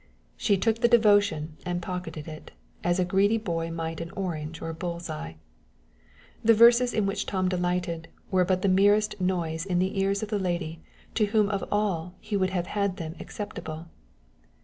[0.35, 2.49] She took the devotion and pocketed it,
[2.83, 5.35] as a greedy boy might an orange or bull's eye.
[6.43, 10.29] The verses in which Tom delighted were but the merest noise in the ears of
[10.29, 10.81] the lady
[11.13, 13.89] to whom of all he would have had them acceptable.